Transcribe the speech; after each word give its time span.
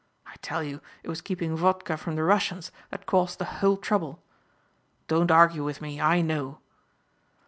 I 0.25 0.33
tell 0.41 0.63
you 0.63 0.81
it 1.03 1.09
was 1.09 1.21
keeping 1.21 1.55
vodka 1.55 1.95
from 1.95 2.15
the 2.15 2.23
Russians 2.23 2.71
that 2.89 3.05
caused 3.05 3.37
the 3.37 3.45
whole 3.61 3.77
trouble. 3.77 4.19
Don't 5.07 5.29
argue 5.29 5.63
with 5.63 5.79
me. 5.79 6.01
I 6.01 6.21
know." 6.21 6.57